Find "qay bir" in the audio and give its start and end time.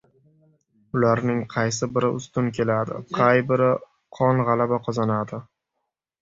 3.19-3.65